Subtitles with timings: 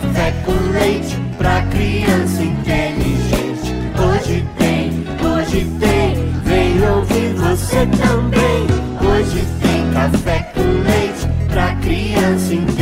[0.00, 3.74] café com leite pra criança inteligente.
[3.98, 4.92] Hoje tem,
[5.26, 8.66] hoje tem, vem ouvir você também.
[9.02, 12.77] Hoje tem café com leite pra criança inteligente.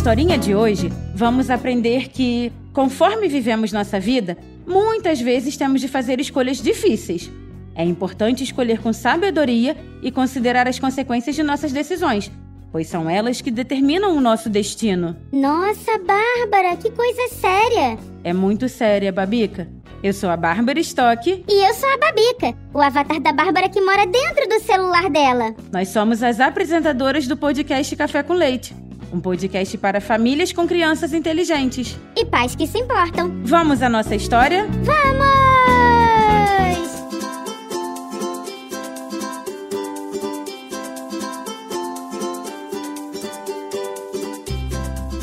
[0.00, 6.18] Historinha de hoje, vamos aprender que, conforme vivemos nossa vida, muitas vezes temos de fazer
[6.18, 7.30] escolhas difíceis.
[7.74, 12.32] É importante escolher com sabedoria e considerar as consequências de nossas decisões,
[12.72, 15.18] pois são elas que determinam o nosso destino.
[15.30, 17.98] Nossa, Bárbara, que coisa séria!
[18.24, 19.68] É muito séria, Babica.
[20.02, 21.44] Eu sou a Bárbara Stock.
[21.46, 25.54] E eu sou a Babica, o avatar da Bárbara que mora dentro do celular dela.
[25.70, 28.74] Nós somos as apresentadoras do podcast Café com Leite,
[29.12, 31.98] um podcast para famílias com crianças inteligentes.
[32.16, 33.40] E pais que se importam.
[33.44, 34.66] Vamos à nossa história?
[34.82, 35.40] Vamos!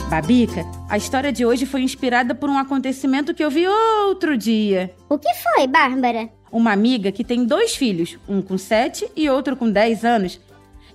[0.09, 4.93] Babica, a história de hoje foi inspirada por um acontecimento que eu vi outro dia.
[5.09, 6.29] O que foi, Bárbara?
[6.51, 10.39] Uma amiga que tem dois filhos, um com 7 e outro com 10 anos,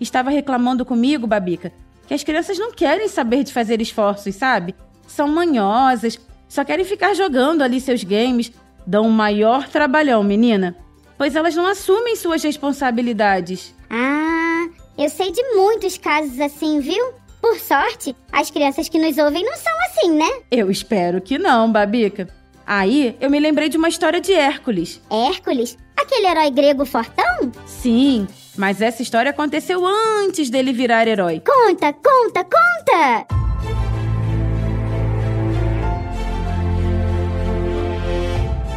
[0.00, 1.72] estava reclamando comigo, Babica,
[2.12, 4.74] que as crianças não querem saber de fazer esforços, sabe?
[5.06, 8.52] São manhosas, só querem ficar jogando ali seus games,
[8.86, 10.76] dão um maior trabalhão, menina.
[11.16, 13.74] Pois elas não assumem suas responsabilidades.
[13.88, 14.66] Ah,
[14.98, 17.14] eu sei de muitos casos assim, viu?
[17.40, 20.28] Por sorte, as crianças que nos ouvem não são assim, né?
[20.50, 22.28] Eu espero que não, Babica.
[22.66, 25.00] Aí eu me lembrei de uma história de Hércules.
[25.10, 25.78] Hércules?
[25.96, 27.50] Aquele herói grego fortão?
[27.64, 31.40] Sim, mas essa história aconteceu antes dele virar herói.
[31.40, 33.26] Conta, conta, conta!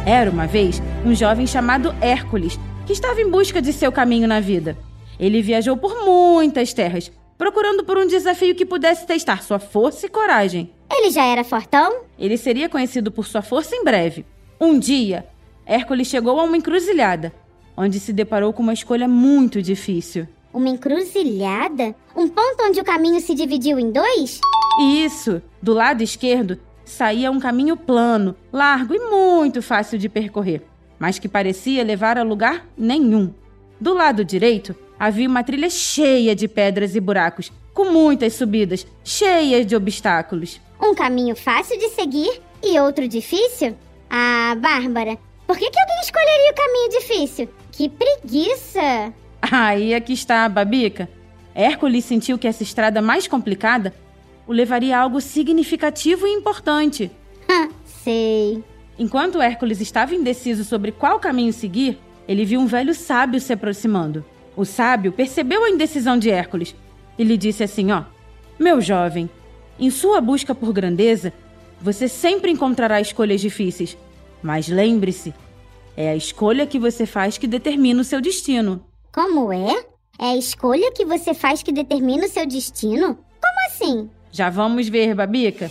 [0.06, 4.38] Era uma vez um jovem chamado Hércules que estava em busca de seu caminho na
[4.38, 4.78] vida.
[5.18, 10.08] Ele viajou por muitas terras, procurando por um desafio que pudesse testar sua força e
[10.08, 10.70] coragem.
[10.88, 12.02] Ele já era fortão?
[12.16, 14.24] Ele seria conhecido por sua força em breve.
[14.60, 15.26] Um dia,
[15.66, 17.32] Hércules chegou a uma encruzilhada,
[17.76, 20.26] onde se deparou com uma escolha muito difícil.
[20.52, 21.94] Uma encruzilhada?
[22.16, 24.40] Um ponto onde o caminho se dividiu em dois?
[24.80, 25.42] Isso!
[25.60, 30.62] Do lado esquerdo saía um caminho plano, largo e muito fácil de percorrer,
[30.98, 33.34] mas que parecia levar a lugar nenhum.
[33.78, 39.66] Do lado direito havia uma trilha cheia de pedras e buracos, com muitas subidas, cheias
[39.66, 40.60] de obstáculos.
[40.80, 43.76] Um caminho fácil de seguir e outro difícil?
[44.08, 47.48] Ah, Bárbara, por que, que alguém escolheria o caminho difícil?
[47.76, 49.12] Que preguiça!
[49.42, 51.10] Aí aqui está a Babica.
[51.54, 53.94] Hércules sentiu que essa estrada mais complicada
[54.46, 57.10] o levaria a algo significativo e importante.
[57.84, 58.64] Sei.
[58.98, 64.24] Enquanto Hércules estava indeciso sobre qual caminho seguir, ele viu um velho sábio se aproximando.
[64.56, 66.74] O sábio percebeu a indecisão de Hércules
[67.18, 68.04] e lhe disse assim: Ó,
[68.58, 69.28] meu jovem,
[69.78, 71.30] em sua busca por grandeza,
[71.78, 73.98] você sempre encontrará escolhas difíceis.
[74.42, 75.34] Mas lembre-se,
[75.96, 78.84] é a escolha que você faz que determina o seu destino.
[79.10, 79.72] Como é?
[80.18, 83.14] É a escolha que você faz que determina o seu destino?
[83.16, 84.10] Como assim?
[84.30, 85.70] Já vamos ver, Babica.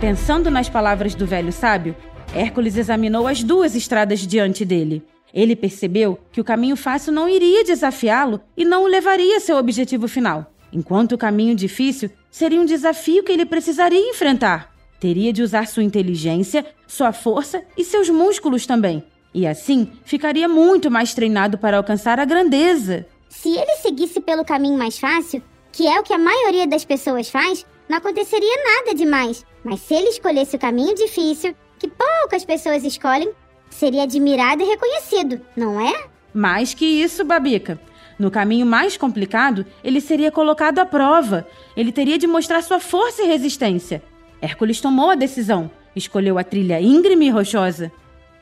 [0.00, 1.96] Pensando nas palavras do velho sábio,
[2.34, 5.04] Hércules examinou as duas estradas diante dele.
[5.34, 9.56] Ele percebeu que o caminho fácil não iria desafiá-lo e não o levaria a seu
[9.56, 14.71] objetivo final, enquanto o caminho difícil seria um desafio que ele precisaria enfrentar.
[15.02, 19.02] Teria de usar sua inteligência, sua força e seus músculos também.
[19.34, 23.04] E assim ficaria muito mais treinado para alcançar a grandeza.
[23.28, 25.42] Se ele seguisse pelo caminho mais fácil,
[25.72, 29.44] que é o que a maioria das pessoas faz, não aconteceria nada demais.
[29.64, 33.32] Mas se ele escolhesse o caminho difícil, que poucas pessoas escolhem,
[33.70, 36.04] seria admirado e reconhecido, não é?
[36.32, 37.76] Mais que isso, Babica.
[38.20, 41.44] No caminho mais complicado, ele seria colocado à prova.
[41.76, 44.00] Ele teria de mostrar sua força e resistência.
[44.42, 45.70] Hércules tomou a decisão.
[45.94, 47.92] Escolheu a trilha íngreme e rochosa.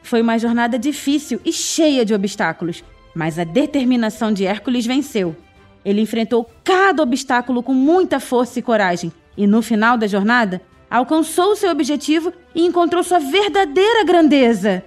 [0.03, 2.83] Foi uma jornada difícil e cheia de obstáculos,
[3.15, 5.37] mas a determinação de Hércules venceu.
[5.85, 11.55] Ele enfrentou cada obstáculo com muita força e coragem, e no final da jornada, alcançou
[11.55, 14.83] seu objetivo e encontrou sua verdadeira grandeza.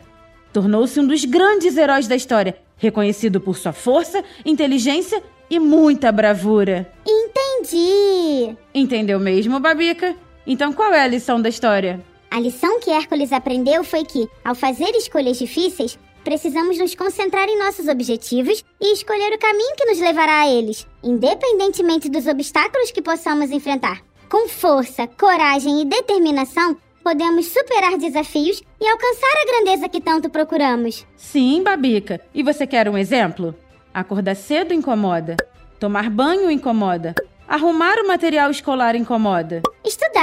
[0.51, 6.91] Tornou-se um dos grandes heróis da história, reconhecido por sua força, inteligência e muita bravura.
[7.05, 8.55] Entendi!
[8.73, 10.15] Entendeu mesmo, Babica?
[10.45, 11.99] Então qual é a lição da história?
[12.29, 17.59] A lição que Hércules aprendeu foi que, ao fazer escolhas difíceis, precisamos nos concentrar em
[17.59, 23.01] nossos objetivos e escolher o caminho que nos levará a eles, independentemente dos obstáculos que
[23.01, 24.01] possamos enfrentar.
[24.29, 31.05] com força, coragem e determinação, podemos superar desafios e alcançar a grandeza que tanto procuramos.
[31.15, 32.19] Sim, Babica.
[32.33, 33.53] E você quer um exemplo?
[33.93, 35.37] Acordar cedo incomoda.
[35.79, 37.13] Tomar banho incomoda.
[37.47, 39.61] Arrumar o material escolar incomoda.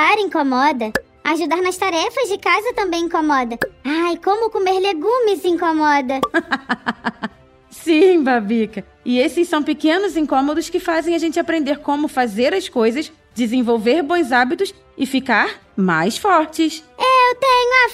[0.00, 0.92] Estudar incomoda.
[1.22, 3.58] Ajudar nas tarefas de casa também incomoda.
[3.84, 6.20] Ai, como comer legumes incomoda.
[7.68, 8.82] Sim, Babica.
[9.04, 14.02] E esses são pequenos incômodos que fazem a gente aprender como fazer as coisas, desenvolver
[14.02, 16.82] bons hábitos e ficar mais fortes.
[16.98, 17.90] Eu tenho a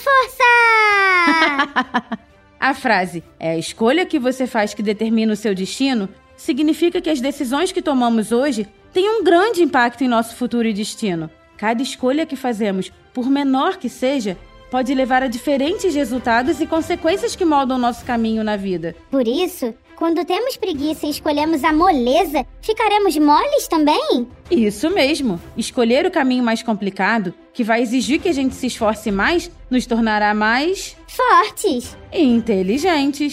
[1.66, 2.18] força!
[2.60, 7.10] a frase é a escolha que você faz que determina o seu destino significa que
[7.10, 11.28] as decisões que tomamos hoje têm um grande impacto em nosso futuro e destino.
[11.56, 14.36] Cada escolha que fazemos, por menor que seja,
[14.70, 18.94] pode levar a diferentes resultados e consequências que moldam nosso caminho na vida.
[19.10, 24.28] Por isso, quando temos preguiça e escolhemos a moleza, ficaremos moles também?
[24.50, 25.40] Isso mesmo.
[25.56, 29.86] Escolher o caminho mais complicado, que vai exigir que a gente se esforce mais, nos
[29.86, 33.32] tornará mais fortes e inteligentes.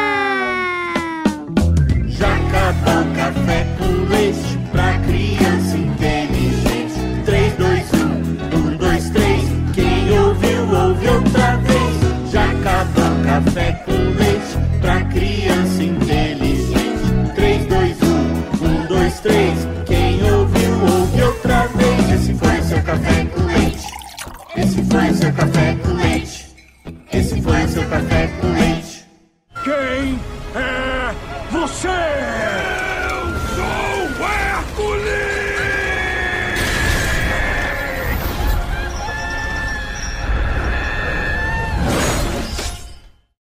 [30.55, 32.76] é você!